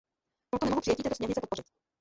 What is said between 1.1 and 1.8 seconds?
směrnice podpořit.